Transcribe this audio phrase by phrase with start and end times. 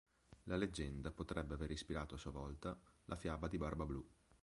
[0.45, 4.03] La leggenda potrebbe aver ispirato a sua volta la fiaba di Barbablù.